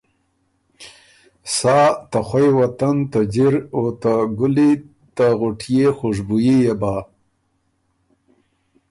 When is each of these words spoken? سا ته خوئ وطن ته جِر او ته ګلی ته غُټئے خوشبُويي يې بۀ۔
سا 1.55 1.77
ته 2.09 2.19
خوئ 2.27 2.47
وطن 2.59 2.95
ته 3.11 3.19
جِر 3.33 3.53
او 3.75 3.83
ته 4.01 4.13
ګلی 4.39 4.71
ته 5.15 5.25
غُټئے 5.39 5.85
خوشبُويي 5.97 6.57
يې 6.65 6.73
بۀ۔ 6.81 6.95